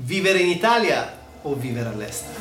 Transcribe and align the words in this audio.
Vivere 0.00 0.38
in 0.38 0.48
Italia 0.48 1.12
o 1.42 1.56
vivere 1.56 1.88
all'estero? 1.88 2.38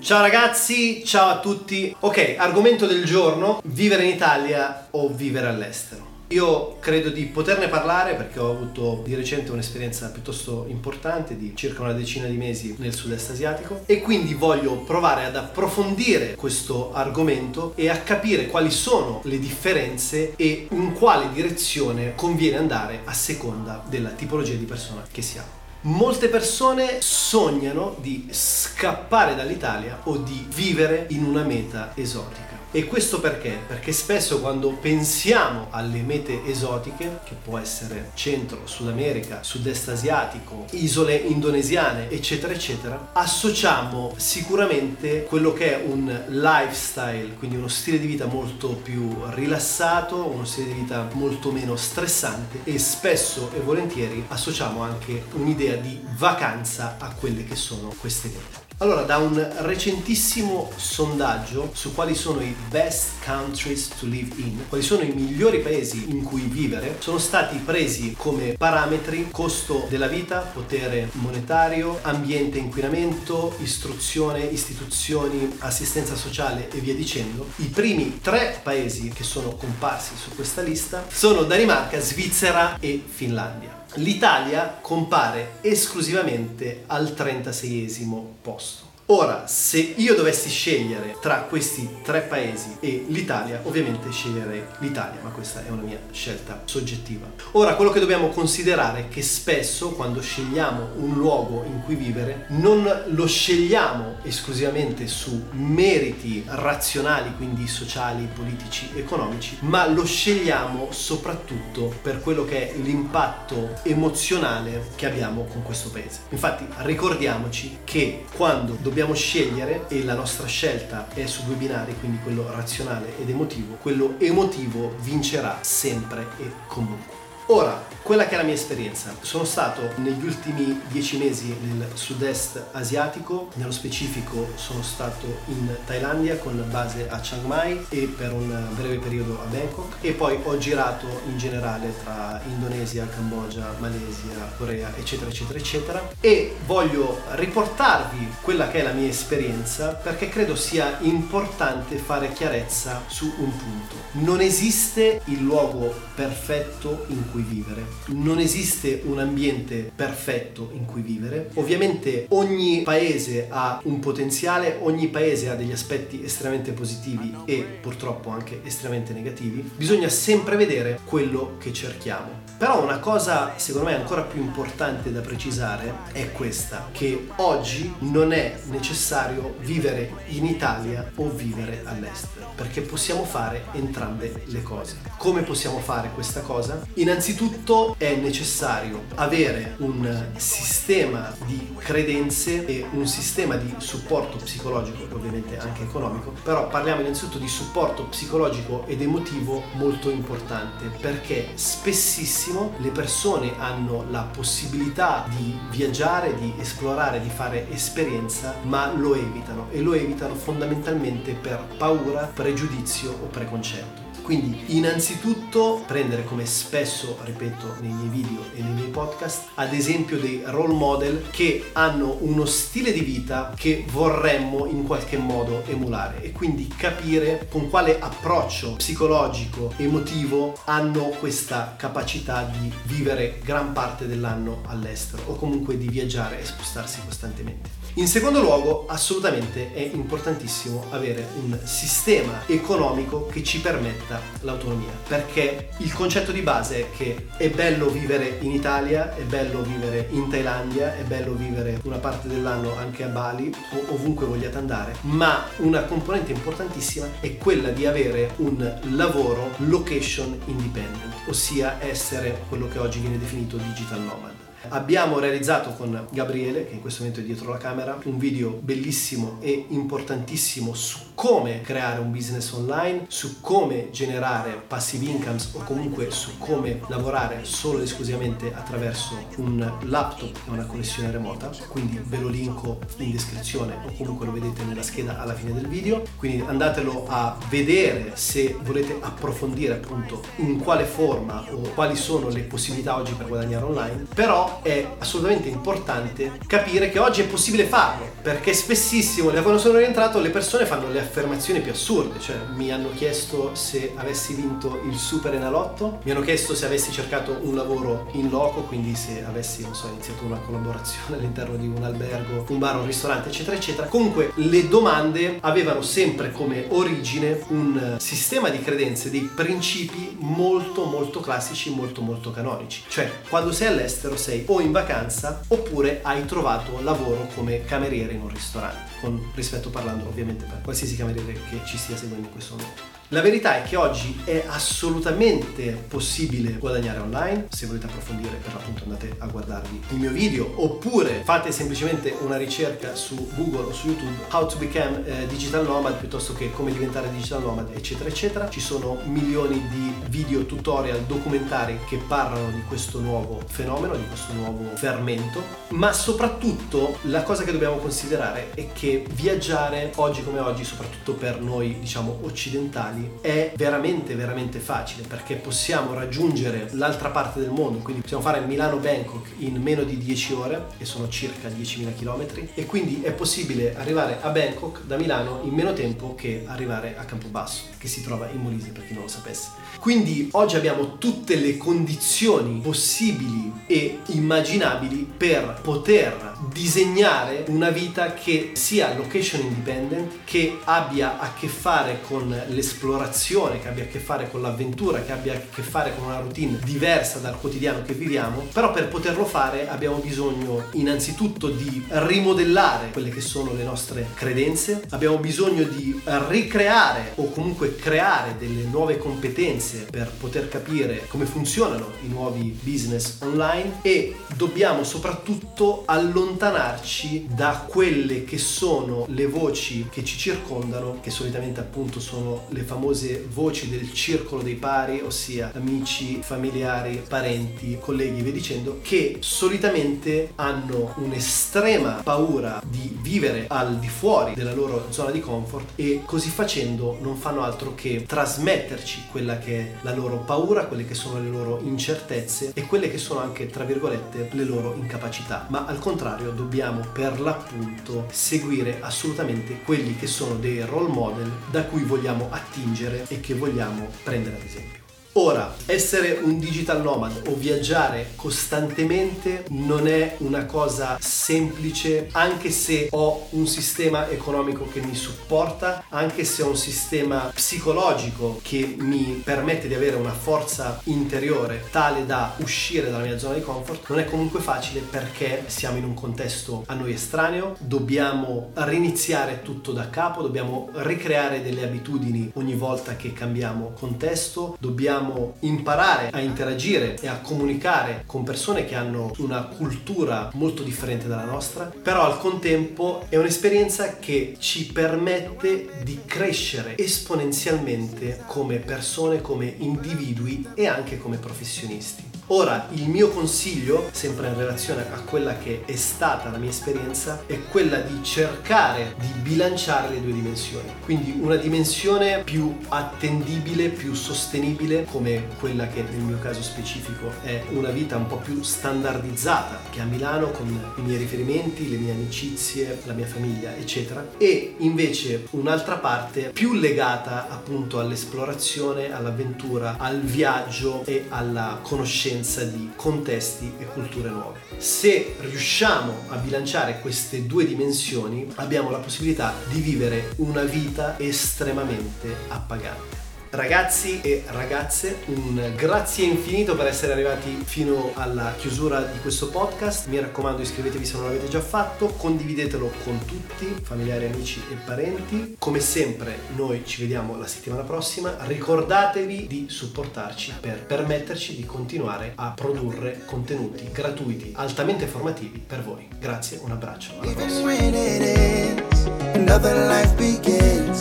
Ciao 0.00 0.20
ragazzi, 0.20 1.06
ciao 1.06 1.30
a 1.30 1.40
tutti. 1.40 1.96
Ok, 2.00 2.34
argomento 2.36 2.84
del 2.84 3.06
giorno, 3.06 3.62
vivere 3.64 4.04
in 4.04 4.10
Italia 4.10 4.88
o 4.90 5.08
vivere 5.08 5.46
all'estero. 5.46 6.11
Io 6.32 6.78
credo 6.78 7.10
di 7.10 7.26
poterne 7.26 7.68
parlare 7.68 8.14
perché 8.14 8.38
ho 8.38 8.50
avuto 8.50 9.02
di 9.04 9.14
recente 9.14 9.52
un'esperienza 9.52 10.08
piuttosto 10.08 10.64
importante 10.66 11.36
di 11.36 11.52
circa 11.54 11.82
una 11.82 11.92
decina 11.92 12.26
di 12.26 12.38
mesi 12.38 12.74
nel 12.78 12.94
sud-est 12.94 13.32
asiatico 13.32 13.82
e 13.84 14.00
quindi 14.00 14.32
voglio 14.32 14.76
provare 14.76 15.26
ad 15.26 15.36
approfondire 15.36 16.34
questo 16.34 16.94
argomento 16.94 17.74
e 17.76 17.90
a 17.90 17.98
capire 17.98 18.46
quali 18.46 18.70
sono 18.70 19.20
le 19.24 19.38
differenze 19.38 20.32
e 20.36 20.68
in 20.70 20.94
quale 20.94 21.30
direzione 21.34 22.14
conviene 22.14 22.56
andare 22.56 23.00
a 23.04 23.12
seconda 23.12 23.84
della 23.86 24.08
tipologia 24.08 24.54
di 24.54 24.64
persona 24.64 25.04
che 25.12 25.20
si 25.20 25.36
ha. 25.36 25.44
Molte 25.82 26.28
persone 26.28 27.02
sognano 27.02 27.94
di 28.00 28.28
scappare 28.30 29.34
dall'Italia 29.34 30.00
o 30.04 30.16
di 30.16 30.46
vivere 30.54 31.08
in 31.10 31.24
una 31.24 31.42
meta 31.42 31.92
esotica. 31.94 32.61
E 32.74 32.86
questo 32.86 33.20
perché? 33.20 33.58
Perché 33.66 33.92
spesso 33.92 34.40
quando 34.40 34.70
pensiamo 34.70 35.66
alle 35.68 36.00
mete 36.00 36.42
esotiche, 36.46 37.18
che 37.22 37.34
può 37.34 37.58
essere 37.58 38.12
centro, 38.14 38.66
Sud 38.66 38.88
America, 38.88 39.42
sud-est 39.42 39.90
asiatico, 39.90 40.64
isole 40.70 41.16
indonesiane, 41.16 42.08
eccetera, 42.08 42.54
eccetera, 42.54 43.10
associamo 43.12 44.14
sicuramente 44.16 45.24
quello 45.24 45.52
che 45.52 45.82
è 45.82 45.84
un 45.84 46.24
lifestyle, 46.28 47.34
quindi 47.34 47.56
uno 47.56 47.68
stile 47.68 48.00
di 48.00 48.06
vita 48.06 48.24
molto 48.24 48.68
più 48.68 49.18
rilassato, 49.34 50.26
uno 50.26 50.46
stile 50.46 50.68
di 50.68 50.80
vita 50.80 51.06
molto 51.12 51.52
meno 51.52 51.76
stressante 51.76 52.60
e 52.64 52.78
spesso 52.78 53.50
e 53.54 53.60
volentieri 53.60 54.24
associamo 54.28 54.82
anche 54.82 55.24
un'idea 55.34 55.76
di 55.76 56.00
vacanza 56.16 56.96
a 56.98 57.12
quelle 57.12 57.44
che 57.44 57.54
sono 57.54 57.92
queste 58.00 58.28
mete. 58.28 58.71
Allora, 58.82 59.02
da 59.02 59.18
un 59.18 59.48
recentissimo 59.58 60.68
sondaggio 60.74 61.70
su 61.72 61.94
quali 61.94 62.16
sono 62.16 62.40
i 62.40 62.52
best 62.68 63.24
countries 63.24 63.90
to 63.96 64.06
live 64.06 64.34
in, 64.38 64.68
quali 64.68 64.82
sono 64.82 65.02
i 65.02 65.12
migliori 65.12 65.60
paesi 65.60 66.10
in 66.10 66.24
cui 66.24 66.40
vivere, 66.40 66.96
sono 66.98 67.18
stati 67.18 67.58
presi 67.58 68.16
come 68.18 68.56
parametri 68.58 69.28
costo 69.30 69.86
della 69.88 70.08
vita, 70.08 70.40
potere 70.40 71.10
monetario, 71.12 72.00
ambiente 72.02 72.58
inquinamento, 72.58 73.54
istruzione, 73.60 74.40
istituzioni, 74.40 75.58
assistenza 75.60 76.16
sociale 76.16 76.68
e 76.68 76.80
via 76.80 76.96
dicendo. 76.96 77.50
I 77.58 77.66
primi 77.66 78.18
tre 78.20 78.58
paesi 78.64 79.10
che 79.10 79.22
sono 79.22 79.50
comparsi 79.50 80.16
su 80.16 80.34
questa 80.34 80.60
lista 80.60 81.06
sono 81.08 81.44
Danimarca, 81.44 82.00
Svizzera 82.00 82.78
e 82.80 83.00
Finlandia. 83.06 83.81
L'Italia 83.96 84.78
compare 84.80 85.58
esclusivamente 85.60 86.84
al 86.86 87.08
36esimo 87.08 88.24
posto. 88.40 88.91
Ora, 89.14 89.46
se 89.46 89.92
io 89.96 90.14
dovessi 90.14 90.48
scegliere 90.48 91.16
tra 91.20 91.42
questi 91.42 91.98
tre 92.02 92.22
paesi 92.22 92.78
e 92.80 93.04
l'Italia, 93.08 93.60
ovviamente 93.64 94.10
sceglierei 94.10 94.62
l'Italia, 94.78 95.20
ma 95.22 95.28
questa 95.28 95.62
è 95.66 95.68
una 95.68 95.82
mia 95.82 95.98
scelta 96.12 96.62
soggettiva. 96.64 97.26
Ora, 97.50 97.74
quello 97.74 97.90
che 97.90 98.00
dobbiamo 98.00 98.28
considerare 98.28 99.00
è 99.00 99.08
che 99.10 99.20
spesso 99.20 99.90
quando 99.90 100.22
scegliamo 100.22 100.92
un 100.96 101.12
luogo 101.12 101.62
in 101.66 101.82
cui 101.82 101.94
vivere, 101.94 102.46
non 102.48 103.02
lo 103.08 103.26
scegliamo 103.26 104.20
esclusivamente 104.22 105.06
su 105.06 105.48
meriti 105.50 106.42
razionali, 106.46 107.34
quindi 107.36 107.68
sociali, 107.68 108.26
politici, 108.32 108.92
economici, 108.94 109.58
ma 109.60 109.86
lo 109.88 110.06
scegliamo 110.06 110.88
soprattutto 110.90 111.94
per 112.00 112.22
quello 112.22 112.46
che 112.46 112.72
è 112.72 112.76
l'impatto 112.78 113.78
emozionale 113.82 114.86
che 114.96 115.04
abbiamo 115.04 115.44
con 115.44 115.62
questo 115.62 115.90
paese. 115.90 116.20
Infatti, 116.30 116.66
ricordiamoci 116.78 117.80
che 117.84 118.24
quando 118.34 118.78
dobbiamo 118.80 119.00
scegliere 119.12 119.86
e 119.88 120.04
la 120.04 120.14
nostra 120.14 120.46
scelta 120.46 121.08
è 121.12 121.26
su 121.26 121.44
due 121.44 121.56
binari, 121.56 121.96
quindi 121.98 122.18
quello 122.22 122.48
razionale 122.50 123.18
ed 123.18 123.28
emotivo, 123.28 123.76
quello 123.80 124.14
emotivo 124.18 124.94
vincerà 125.00 125.58
sempre 125.62 126.26
e 126.38 126.50
comunque. 126.68 127.21
Ora, 127.54 127.84
quella 128.02 128.26
che 128.26 128.34
è 128.34 128.36
la 128.36 128.42
mia 128.42 128.54
esperienza. 128.54 129.14
Sono 129.20 129.44
stato 129.44 129.92
negli 129.96 130.24
ultimi 130.24 130.80
dieci 130.88 131.18
mesi 131.18 131.54
nel 131.62 131.86
sud-est 131.94 132.60
asiatico, 132.72 133.48
nello 133.54 133.70
specifico 133.70 134.48
sono 134.56 134.82
stato 134.82 135.26
in 135.46 135.76
Thailandia 135.86 136.36
con 136.38 136.64
base 136.70 137.08
a 137.08 137.20
Chiang 137.20 137.44
Mai 137.44 137.86
e 137.90 138.12
per 138.14 138.32
un 138.32 138.68
breve 138.74 138.98
periodo 138.98 139.38
a 139.40 139.44
Bangkok 139.44 139.96
e 140.00 140.12
poi 140.12 140.38
ho 140.42 140.58
girato 140.58 141.06
in 141.26 141.38
generale 141.38 141.94
tra 142.02 142.40
Indonesia, 142.46 143.06
Cambogia, 143.06 143.74
Malesia, 143.78 144.52
Corea, 144.56 144.92
eccetera, 144.96 145.30
eccetera, 145.30 145.58
eccetera 145.58 146.10
e 146.20 146.56
voglio 146.66 147.20
riportarvi 147.32 148.34
quella 148.40 148.68
che 148.68 148.80
è 148.80 148.82
la 148.82 148.92
mia 148.92 149.08
esperienza 149.08 149.88
perché 149.90 150.28
credo 150.28 150.56
sia 150.56 150.98
importante 151.02 151.96
fare 151.96 152.32
chiarezza 152.32 153.02
su 153.06 153.32
un 153.38 153.56
punto. 153.56 153.94
Non 154.12 154.40
esiste 154.40 155.20
il 155.26 155.40
luogo 155.40 155.94
perfetto 156.14 157.04
in 157.08 157.30
cui 157.30 157.41
vivere. 157.42 157.84
Non 158.08 158.38
esiste 158.38 159.02
un 159.04 159.18
ambiente 159.18 159.90
perfetto 159.94 160.70
in 160.74 160.84
cui 160.84 161.02
vivere. 161.02 161.50
Ovviamente 161.54 162.26
ogni 162.30 162.82
paese 162.82 163.46
ha 163.48 163.80
un 163.84 163.98
potenziale, 164.00 164.78
ogni 164.80 165.08
paese 165.08 165.48
ha 165.50 165.54
degli 165.54 165.72
aspetti 165.72 166.22
estremamente 166.24 166.72
positivi 166.72 167.34
e 167.44 167.64
purtroppo 167.80 168.30
anche 168.30 168.60
estremamente 168.64 169.12
negativi. 169.12 169.70
Bisogna 169.76 170.08
sempre 170.08 170.56
vedere 170.56 171.00
quello 171.04 171.56
che 171.58 171.72
cerchiamo. 171.72 172.41
Però 172.58 172.82
una 172.82 172.98
cosa 172.98 173.54
secondo 173.56 173.88
me 173.88 173.96
ancora 173.96 174.22
più 174.22 174.40
importante 174.40 175.10
da 175.10 175.20
precisare 175.20 175.92
è 176.12 176.30
questa, 176.30 176.88
che 176.92 177.28
oggi 177.36 177.92
non 178.00 178.32
è 178.32 178.56
necessario 178.66 179.56
vivere 179.60 180.24
in 180.28 180.44
Italia 180.44 181.10
o 181.16 181.28
vivere 181.28 181.82
all'estero, 181.84 182.52
perché 182.54 182.82
possiamo 182.82 183.24
fare 183.24 183.64
entrambe 183.72 184.44
le 184.46 184.62
cose. 184.62 184.98
Come 185.16 185.42
possiamo 185.42 185.78
fare 185.78 186.10
questa 186.14 186.40
cosa? 186.40 186.86
Innanzitutto 186.94 187.96
è 187.98 188.14
necessario 188.14 189.04
avere 189.16 189.74
un 189.78 190.30
sistema 190.36 191.34
di 191.46 191.74
credenze 191.78 192.64
e 192.66 192.86
un 192.92 193.06
sistema 193.06 193.56
di 193.56 193.74
supporto 193.78 194.36
psicologico 194.36 195.14
ovviamente 195.14 195.58
anche 195.58 195.82
economico, 195.82 196.32
però 196.42 196.68
parliamo 196.68 197.00
innanzitutto 197.00 197.38
di 197.38 197.48
supporto 197.48 198.04
psicologico 198.04 198.84
ed 198.86 199.02
emotivo 199.02 199.64
molto 199.72 200.10
importante 200.10 200.90
perché 201.00 201.48
spessissimo 201.54 202.41
le 202.50 202.88
persone 202.88 203.54
hanno 203.58 204.04
la 204.10 204.22
possibilità 204.22 205.24
di 205.28 205.56
viaggiare, 205.70 206.34
di 206.34 206.52
esplorare, 206.58 207.20
di 207.20 207.28
fare 207.28 207.70
esperienza, 207.70 208.56
ma 208.62 208.92
lo 208.92 209.14
evitano 209.14 209.68
e 209.70 209.80
lo 209.80 209.92
evitano 209.92 210.34
fondamentalmente 210.34 211.34
per 211.34 211.64
paura, 211.78 212.30
pregiudizio 212.34 213.10
o 213.10 213.26
preconcetto. 213.26 214.11
Quindi 214.22 214.76
innanzitutto 214.76 215.82
prendere 215.84 216.24
come 216.24 216.46
spesso 216.46 217.18
ripeto 217.24 217.76
nei 217.80 217.92
miei 217.92 218.08
video 218.08 218.44
e 218.54 218.62
nei 218.62 218.72
miei 218.72 218.88
podcast 218.88 219.48
ad 219.54 219.72
esempio 219.72 220.18
dei 220.18 220.42
role 220.46 220.72
model 220.72 221.24
che 221.30 221.70
hanno 221.72 222.16
uno 222.20 222.44
stile 222.44 222.92
di 222.92 223.00
vita 223.00 223.52
che 223.56 223.84
vorremmo 223.90 224.66
in 224.66 224.86
qualche 224.86 225.16
modo 225.18 225.64
emulare 225.66 226.22
e 226.22 226.30
quindi 226.30 226.68
capire 226.68 227.48
con 227.50 227.68
quale 227.68 227.98
approccio 227.98 228.74
psicologico, 228.76 229.72
emotivo 229.76 230.54
hanno 230.64 231.08
questa 231.18 231.74
capacità 231.76 232.44
di 232.44 232.72
vivere 232.84 233.40
gran 233.44 233.72
parte 233.72 234.06
dell'anno 234.06 234.62
all'estero 234.66 235.24
o 235.26 235.34
comunque 235.34 235.76
di 235.76 235.88
viaggiare 235.88 236.40
e 236.40 236.44
spostarsi 236.44 237.00
costantemente. 237.04 237.80
In 237.96 238.06
secondo 238.06 238.40
luogo, 238.40 238.86
assolutamente 238.86 239.74
è 239.74 239.80
importantissimo 239.80 240.86
avere 240.90 241.26
un 241.34 241.58
sistema 241.64 242.44
economico 242.46 243.26
che 243.26 243.42
ci 243.42 243.60
permetta 243.60 244.11
l'autonomia, 244.40 244.90
perché 245.06 245.70
il 245.78 245.92
concetto 245.92 246.32
di 246.32 246.40
base 246.40 246.80
è 246.80 246.96
che 246.96 247.26
è 247.36 247.48
bello 247.50 247.88
vivere 247.88 248.38
in 248.40 248.50
Italia, 248.52 249.14
è 249.14 249.22
bello 249.22 249.62
vivere 249.62 250.08
in 250.10 250.28
Thailandia, 250.28 250.96
è 250.96 251.02
bello 251.02 251.34
vivere 251.34 251.80
una 251.84 251.98
parte 251.98 252.28
dell'anno 252.28 252.76
anche 252.76 253.04
a 253.04 253.08
Bali 253.08 253.54
o 253.72 253.92
ovunque 253.92 254.26
vogliate 254.26 254.58
andare, 254.58 254.96
ma 255.02 255.46
una 255.58 255.82
componente 255.84 256.32
importantissima 256.32 257.06
è 257.20 257.36
quella 257.36 257.70
di 257.70 257.86
avere 257.86 258.32
un 258.36 258.80
lavoro 258.90 259.50
location 259.58 260.38
independent, 260.46 261.14
ossia 261.26 261.78
essere 261.80 262.44
quello 262.48 262.68
che 262.68 262.78
oggi 262.78 263.00
viene 263.00 263.18
definito 263.18 263.56
digital 263.56 264.00
nomad. 264.00 264.41
Abbiamo 264.68 265.18
realizzato 265.18 265.70
con 265.70 266.06
Gabriele, 266.10 266.66
che 266.66 266.74
in 266.74 266.80
questo 266.80 267.02
momento 267.02 267.20
è 267.20 267.24
dietro 267.24 267.50
la 267.50 267.58
camera, 267.58 267.98
un 268.04 268.16
video 268.16 268.50
bellissimo 268.50 269.38
e 269.40 269.66
importantissimo 269.68 270.72
su 270.72 270.98
come 271.14 271.60
creare 271.62 272.00
un 272.00 272.10
business 272.12 272.52
online, 272.52 273.04
su 273.08 273.40
come 273.40 273.90
generare 273.90 274.62
passive 274.66 275.04
incomes 275.06 275.50
o 275.54 275.62
comunque 275.64 276.10
su 276.10 276.38
come 276.38 276.80
lavorare 276.88 277.40
solo 277.44 277.78
ed 277.78 277.84
esclusivamente 277.84 278.52
attraverso 278.54 279.16
un 279.36 279.78
laptop 279.82 280.36
e 280.46 280.50
una 280.50 280.64
connessione 280.64 281.10
remota. 281.10 281.50
Quindi 281.68 282.00
ve 282.04 282.18
lo 282.18 282.28
linko 282.28 282.78
in 282.98 283.10
descrizione 283.10 283.76
o 283.86 283.92
comunque 283.96 284.26
lo 284.26 284.32
vedete 284.32 284.62
nella 284.64 284.82
scheda 284.82 285.18
alla 285.18 285.34
fine 285.34 285.54
del 285.54 285.66
video. 285.66 286.02
Quindi 286.16 286.42
andatelo 286.46 287.06
a 287.08 287.36
vedere 287.48 288.12
se 288.14 288.56
volete 288.62 288.96
approfondire 289.00 289.74
appunto 289.74 290.22
in 290.36 290.58
quale 290.60 290.84
forma 290.84 291.44
o 291.50 291.60
quali 291.74 291.96
sono 291.96 292.28
le 292.28 292.42
possibilità 292.42 292.96
oggi 292.96 293.12
per 293.12 293.26
guadagnare 293.26 293.64
online. 293.64 294.06
Però 294.14 294.51
è 294.62 294.86
assolutamente 294.98 295.48
importante 295.48 296.38
capire 296.46 296.90
che 296.90 296.98
oggi 296.98 297.22
è 297.22 297.26
possibile 297.26 297.64
farlo 297.64 298.12
perché 298.22 298.52
spessissimo 298.54 299.30
da 299.30 299.42
quando 299.42 299.58
sono 299.60 299.78
rientrato 299.78 300.20
le 300.20 300.30
persone 300.30 300.64
fanno 300.64 300.88
le 300.88 301.00
affermazioni 301.00 301.60
più 301.60 301.72
assurde, 301.72 302.20
cioè 302.20 302.36
mi 302.54 302.70
hanno 302.70 302.90
chiesto 302.94 303.54
se 303.54 303.92
avessi 303.96 304.34
vinto 304.34 304.80
il 304.88 304.96
Super 304.96 305.34
Enalotto, 305.34 305.98
mi 306.04 306.12
hanno 306.12 306.20
chiesto 306.20 306.54
se 306.54 306.66
avessi 306.66 306.92
cercato 306.92 307.38
un 307.42 307.56
lavoro 307.56 308.08
in 308.12 308.30
loco, 308.30 308.62
quindi 308.62 308.94
se 308.94 309.24
avessi, 309.24 309.62
non 309.62 309.74
so, 309.74 309.88
iniziato 309.88 310.24
una 310.24 310.38
collaborazione 310.38 311.16
all'interno 311.18 311.56
di 311.56 311.66
un 311.66 311.82
albergo, 311.82 312.44
un 312.48 312.58
bar, 312.58 312.76
un 312.76 312.86
ristorante, 312.86 313.28
eccetera, 313.28 313.56
eccetera. 313.56 313.88
Comunque 313.88 314.32
le 314.36 314.68
domande 314.68 315.38
avevano 315.40 315.82
sempre 315.82 316.30
come 316.30 316.66
origine 316.68 317.40
un 317.48 317.96
sistema 317.98 318.50
di 318.50 318.60
credenze, 318.60 319.10
dei 319.10 319.28
principi 319.34 320.16
molto 320.20 320.84
molto 320.84 321.20
classici, 321.20 321.70
molto 321.70 322.02
molto 322.02 322.30
canonici. 322.30 322.82
Cioè, 322.88 323.10
quando 323.28 323.50
sei 323.52 323.66
all'estero 323.68 324.16
sei 324.16 324.41
o 324.46 324.60
in 324.60 324.72
vacanza 324.72 325.42
oppure 325.48 326.00
hai 326.02 326.24
trovato 326.24 326.80
lavoro 326.82 327.28
come 327.34 327.64
cameriere 327.64 328.12
in 328.12 328.22
un 328.22 328.28
ristorante, 328.28 328.92
con 329.00 329.30
rispetto 329.34 329.70
parlando 329.70 330.06
ovviamente 330.06 330.44
per 330.44 330.60
qualsiasi 330.62 330.96
cameriere 330.96 331.32
che 331.32 331.60
ci 331.64 331.76
stia 331.76 331.96
seguendo 331.96 332.26
in 332.26 332.32
questo 332.32 332.54
momento. 332.56 333.01
La 333.12 333.20
verità 333.20 333.62
è 333.62 333.62
che 333.68 333.76
oggi 333.76 334.22
è 334.24 334.42
assolutamente 334.46 335.84
possibile 335.86 336.52
guadagnare 336.52 336.98
online. 336.98 337.48
Se 337.50 337.66
volete 337.66 337.84
approfondire, 337.84 338.36
per 338.42 338.54
l'appunto 338.54 338.84
andate 338.84 339.14
a 339.18 339.26
guardarvi 339.26 339.82
il 339.90 339.98
mio 339.98 340.10
video 340.10 340.50
oppure 340.56 341.20
fate 341.22 341.52
semplicemente 341.52 342.16
una 342.22 342.38
ricerca 342.38 342.94
su 342.94 343.28
Google 343.34 343.66
o 343.66 343.72
su 343.74 343.88
YouTube 343.88 344.14
How 344.30 344.46
to 344.46 344.56
become 344.56 345.04
eh, 345.04 345.26
digital 345.26 345.66
nomad 345.66 345.98
piuttosto 345.98 346.32
che 346.32 346.50
come 346.52 346.72
diventare 346.72 347.10
digital 347.10 347.42
nomad, 347.42 347.68
eccetera, 347.74 348.08
eccetera. 348.08 348.48
Ci 348.48 348.60
sono 348.60 348.96
milioni 349.04 349.60
di 349.68 349.92
video 350.08 350.46
tutorial 350.46 351.02
documentari 351.02 351.80
che 351.86 351.98
parlano 352.08 352.50
di 352.50 352.62
questo 352.62 352.98
nuovo 352.98 353.42
fenomeno, 353.46 353.94
di 353.94 354.06
questo 354.06 354.32
nuovo 354.32 354.74
fermento, 354.74 355.42
ma 355.68 355.92
soprattutto 355.92 356.96
la 357.02 357.22
cosa 357.24 357.44
che 357.44 357.52
dobbiamo 357.52 357.76
considerare 357.76 358.52
è 358.54 358.72
che 358.72 359.04
viaggiare 359.12 359.92
oggi 359.96 360.24
come 360.24 360.38
oggi, 360.38 360.64
soprattutto 360.64 361.12
per 361.12 361.42
noi, 361.42 361.78
diciamo, 361.78 362.20
occidentali, 362.22 363.00
è 363.20 363.52
veramente 363.56 364.14
veramente 364.14 364.58
facile 364.58 365.06
perché 365.06 365.34
possiamo 365.34 365.94
raggiungere 365.94 366.68
l'altra 366.72 367.10
parte 367.10 367.40
del 367.40 367.50
mondo, 367.50 367.78
quindi 367.78 368.02
possiamo 368.02 368.22
fare 368.22 368.40
Milano-Bangkok 368.40 369.28
in 369.38 369.60
meno 369.60 369.82
di 369.82 369.98
10 369.98 370.32
ore, 370.34 370.66
che 370.78 370.84
sono 370.84 371.08
circa 371.08 371.48
10.000 371.48 371.94
km, 371.94 372.48
e 372.54 372.66
quindi 372.66 373.02
è 373.02 373.12
possibile 373.12 373.76
arrivare 373.76 374.18
a 374.20 374.30
Bangkok 374.30 374.84
da 374.84 374.96
Milano 374.96 375.40
in 375.44 375.52
meno 375.52 375.72
tempo 375.72 376.14
che 376.14 376.44
arrivare 376.46 376.96
a 376.96 377.04
Campobasso, 377.04 377.64
che 377.78 377.88
si 377.88 378.02
trova 378.02 378.28
in 378.30 378.40
Molise 378.40 378.70
per 378.70 378.86
chi 378.86 378.94
non 378.94 379.02
lo 379.02 379.08
sapesse. 379.08 379.48
Quindi 379.78 380.28
oggi 380.32 380.56
abbiamo 380.56 380.98
tutte 380.98 381.36
le 381.36 381.56
condizioni 381.56 382.60
possibili 382.60 383.52
e 383.66 383.98
immaginabili 384.06 385.10
per 385.16 385.60
poter 385.62 386.34
disegnare 386.52 387.44
una 387.48 387.70
vita 387.70 388.14
che 388.14 388.52
sia 388.54 388.94
location 388.94 389.40
independent, 389.42 390.24
che 390.24 390.58
abbia 390.64 391.18
a 391.18 391.32
che 391.34 391.48
fare 391.48 392.00
con 392.06 392.44
l'esplorazione, 392.82 393.60
che 393.60 393.68
abbia 393.68 393.84
a 393.84 393.86
che 393.86 394.00
fare 394.00 394.28
con 394.28 394.42
l'avventura, 394.42 395.02
che 395.02 395.12
abbia 395.12 395.34
a 395.34 395.40
che 395.54 395.62
fare 395.62 395.94
con 395.94 396.04
una 396.04 396.18
routine 396.18 396.58
diversa 396.64 397.18
dal 397.18 397.38
quotidiano 397.38 397.82
che 397.82 397.92
viviamo, 397.92 398.46
però 398.52 398.72
per 398.72 398.88
poterlo 398.88 399.24
fare 399.24 399.68
abbiamo 399.68 399.96
bisogno 399.96 400.64
innanzitutto 400.72 401.48
di 401.48 401.84
rimodellare 401.88 402.90
quelle 402.90 403.10
che 403.10 403.20
sono 403.20 403.52
le 403.54 403.62
nostre 403.62 404.08
credenze, 404.14 404.82
abbiamo 404.90 405.18
bisogno 405.18 405.62
di 405.62 406.00
ricreare 406.28 407.12
o 407.16 407.30
comunque 407.30 407.76
creare 407.76 408.34
delle 408.38 408.64
nuove 408.64 408.98
competenze 408.98 409.86
per 409.90 410.10
poter 410.10 410.48
capire 410.48 411.06
come 411.08 411.24
funzionano 411.24 411.90
i 412.04 412.08
nuovi 412.08 412.58
business 412.62 413.18
online 413.20 413.78
e 413.82 414.16
dobbiamo 414.34 414.82
soprattutto 414.82 415.82
allontanarci 415.86 417.28
da 417.30 417.64
quelle 417.68 418.24
che 418.24 418.38
sono 418.38 419.04
le 419.08 419.26
voci 419.26 419.88
che 419.90 420.04
ci 420.04 420.18
circondano, 420.18 420.98
che 421.00 421.10
solitamente 421.10 421.60
appunto 421.60 422.00
sono 422.00 422.46
le 422.48 422.62
famose 422.72 423.26
voci 423.30 423.68
del 423.68 423.92
circolo 423.92 424.40
dei 424.40 424.54
pari, 424.54 425.02
ossia 425.04 425.52
amici, 425.54 426.20
familiari, 426.22 427.02
parenti, 427.06 427.76
colleghi, 427.78 428.22
via 428.22 428.32
dicendo, 428.32 428.78
che 428.80 429.18
solitamente 429.20 430.32
hanno 430.36 430.94
un'estrema 430.96 432.00
paura 432.02 432.62
di 432.64 432.96
vivere 433.02 433.44
al 433.48 433.78
di 433.78 433.88
fuori 433.88 434.32
della 434.34 434.54
loro 434.54 434.86
zona 434.88 435.10
di 435.10 435.20
comfort 435.20 435.72
e 435.76 436.00
così 436.06 436.30
facendo 436.30 436.96
non 437.02 437.16
fanno 437.16 437.42
altro 437.42 437.74
che 437.74 438.04
trasmetterci 438.06 439.04
quella 439.10 439.38
che 439.38 439.58
è 439.58 439.72
la 439.82 439.94
loro 439.94 440.18
paura, 440.18 440.64
quelle 440.64 440.86
che 440.86 440.94
sono 440.94 441.20
le 441.20 441.28
loro 441.28 441.60
incertezze 441.62 442.52
e 442.54 442.66
quelle 442.66 442.90
che 442.90 442.98
sono 442.98 443.20
anche, 443.20 443.48
tra 443.48 443.64
virgolette, 443.64 444.30
le 444.32 444.44
loro 444.44 444.74
incapacità. 444.78 445.46
Ma 445.50 445.66
al 445.66 445.78
contrario 445.78 446.30
dobbiamo 446.30 446.80
per 446.90 447.20
l'appunto 447.20 448.06
seguire 448.10 448.78
assolutamente 448.80 449.60
quelli 449.62 449.94
che 449.96 450.06
sono 450.06 450.36
dei 450.36 450.62
role 450.62 450.88
model 450.88 451.30
da 451.50 451.64
cui 451.64 451.82
vogliamo 451.82 452.28
attingere 452.62 453.04
e 453.08 453.20
che 453.20 453.34
vogliamo 453.34 453.90
prendere 454.04 454.36
ad 454.36 454.44
esempio. 454.44 454.91
Ora, 455.14 455.54
essere 455.66 456.20
un 456.22 456.38
digital 456.38 456.80
nomad 456.80 457.24
o 457.28 457.34
viaggiare 457.34 458.12
costantemente 458.16 459.44
non 459.50 459.86
è 459.86 460.16
una 460.20 460.46
cosa 460.46 460.96
semplice, 461.02 462.08
anche 462.12 462.50
se 462.50 462.88
ho 462.90 463.26
un 463.30 463.46
sistema 463.46 464.08
economico 464.08 464.66
che 464.72 464.80
mi 464.80 464.94
supporta, 464.94 465.84
anche 465.90 466.24
se 466.24 466.42
ho 466.42 466.48
un 466.48 466.56
sistema 466.56 467.30
psicologico 467.34 468.40
che 468.42 468.74
mi 468.78 469.20
permette 469.22 469.68
di 469.68 469.74
avere 469.74 469.96
una 469.96 470.14
forza 470.14 470.80
interiore 470.84 471.64
tale 471.70 472.06
da 472.06 472.34
uscire 472.38 472.90
dalla 472.90 473.04
mia 473.04 473.18
zona 473.18 473.34
di 473.34 473.42
comfort, 473.42 473.86
non 473.90 473.98
è 473.98 474.06
comunque 474.06 474.40
facile 474.40 474.80
perché 474.80 475.44
siamo 475.48 475.76
in 475.76 475.84
un 475.84 475.92
contesto 475.92 476.64
a 476.68 476.74
noi 476.74 476.94
estraneo, 476.94 477.54
dobbiamo 477.58 478.52
riniziare 478.54 479.42
tutto 479.42 479.72
da 479.72 479.90
capo, 479.90 480.22
dobbiamo 480.22 480.70
ricreare 480.76 481.42
delle 481.42 481.64
abitudini 481.64 482.30
ogni 482.36 482.54
volta 482.54 482.96
che 482.96 483.12
cambiamo 483.12 483.74
contesto, 483.78 484.56
dobbiamo 484.58 485.00
dobbiamo 485.02 485.34
imparare 485.40 486.10
a 486.12 486.20
interagire 486.20 486.96
e 487.00 487.08
a 487.08 487.18
comunicare 487.18 488.04
con 488.06 488.22
persone 488.22 488.64
che 488.64 488.76
hanno 488.76 489.12
una 489.18 489.42
cultura 489.42 490.30
molto 490.34 490.62
differente 490.62 491.08
dalla 491.08 491.24
nostra, 491.24 491.72
però 491.82 492.04
al 492.04 492.18
contempo 492.18 493.04
è 493.08 493.16
un'esperienza 493.16 493.98
che 493.98 494.36
ci 494.38 494.66
permette 494.66 495.68
di 495.82 496.00
crescere 496.06 496.76
esponenzialmente 496.78 498.22
come 498.26 498.56
persone, 498.56 499.20
come 499.20 499.52
individui 499.58 500.46
e 500.54 500.66
anche 500.66 500.98
come 500.98 501.16
professionisti. 501.16 502.11
Ora, 502.28 502.68
il 502.70 502.88
mio 502.88 503.08
consiglio, 503.08 503.88
sempre 503.90 504.28
in 504.28 504.36
relazione 504.36 504.86
a 504.92 505.00
quella 505.00 505.36
che 505.36 505.64
è 505.66 505.74
stata 505.74 506.30
la 506.30 506.38
mia 506.38 506.50
esperienza, 506.50 507.24
è 507.26 507.36
quella 507.50 507.78
di 507.78 508.02
cercare 508.02 508.94
di 508.98 509.08
bilanciare 509.20 509.92
le 509.92 510.00
due 510.00 510.12
dimensioni. 510.12 510.72
Quindi 510.84 511.18
una 511.20 511.34
dimensione 511.34 512.22
più 512.22 512.56
attendibile, 512.68 513.70
più 513.70 513.92
sostenibile, 513.94 514.86
come 514.90 515.30
quella 515.40 515.66
che 515.66 515.82
nel 515.82 516.00
mio 516.00 516.18
caso 516.20 516.42
specifico 516.42 517.10
è 517.22 517.42
una 517.50 517.70
vita 517.70 517.96
un 517.96 518.06
po' 518.06 518.18
più 518.18 518.40
standardizzata, 518.40 519.58
che 519.70 519.80
a 519.80 519.84
Milano 519.84 520.30
con 520.30 520.46
i 520.46 520.80
miei 520.80 520.98
riferimenti, 520.98 521.68
le 521.68 521.76
mie 521.76 521.90
amicizie, 521.90 522.82
la 522.84 522.92
mia 522.92 523.06
famiglia, 523.06 523.56
eccetera. 523.56 524.06
E 524.16 524.54
invece 524.58 525.26
un'altra 525.30 525.76
parte 525.76 526.30
più 526.32 526.54
legata 526.54 527.28
appunto 527.28 527.80
all'esplorazione, 527.80 528.94
all'avventura, 528.94 529.74
al 529.76 530.00
viaggio 530.00 530.84
e 530.84 531.06
alla 531.08 531.58
conoscenza 531.62 532.10
presenza 532.12 532.44
di 532.44 532.70
contesti 532.76 533.52
e 533.58 533.64
culture 533.64 534.10
nuove. 534.10 534.40
Se 534.58 535.14
riusciamo 535.18 536.08
a 536.08 536.16
bilanciare 536.16 536.80
queste 536.80 537.26
due 537.26 537.46
dimensioni, 537.46 538.30
abbiamo 538.34 538.70
la 538.70 538.78
possibilità 538.78 539.34
di 539.50 539.60
vivere 539.60 540.12
una 540.16 540.42
vita 540.42 540.98
estremamente 540.98 542.14
appagante. 542.28 543.01
Ragazzi 543.34 544.02
e 544.02 544.24
ragazze, 544.26 544.98
un 545.06 545.54
grazie 545.56 546.04
infinito 546.04 546.54
per 546.54 546.66
essere 546.66 546.92
arrivati 546.92 547.42
fino 547.46 547.92
alla 547.94 548.34
chiusura 548.36 548.82
di 548.82 548.98
questo 549.00 549.30
podcast. 549.30 549.86
Mi 549.86 549.98
raccomando, 549.98 550.42
iscrivetevi 550.42 550.84
se 550.84 550.98
non 550.98 551.04
l'avete 551.04 551.28
già 551.30 551.40
fatto, 551.40 551.86
condividetelo 551.96 552.70
con 552.84 552.98
tutti, 553.06 553.54
familiari, 553.62 554.04
amici 554.04 554.42
e 554.50 554.56
parenti. 554.62 555.36
Come 555.38 555.60
sempre, 555.60 556.18
noi 556.36 556.62
ci 556.66 556.82
vediamo 556.82 557.16
la 557.16 557.26
settimana 557.26 557.62
prossima. 557.62 558.18
Ricordatevi 558.20 559.26
di 559.26 559.46
supportarci 559.48 560.34
per 560.38 560.66
permetterci 560.66 561.34
di 561.34 561.46
continuare 561.46 562.12
a 562.16 562.32
produrre 562.32 563.00
contenuti 563.06 563.66
gratuiti, 563.72 564.32
altamente 564.36 564.84
formativi 564.84 565.38
per 565.38 565.62
voi. 565.62 565.88
Grazie, 565.98 566.38
un 566.42 566.50
abbraccio. 566.50 567.00
Alla 567.00 567.12
prossima. 567.12 567.44
when 567.46 567.72
it 567.72 568.02
ends, 568.02 568.84
another 569.14 569.56
life 569.68 569.94
begins. 569.94 570.80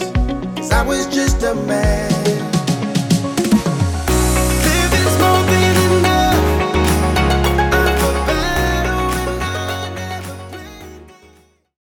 'Cause 0.54 0.74
I 0.74 0.86
was 0.86 1.08
just 1.08 1.42
a 1.44 1.54
man 1.54 2.41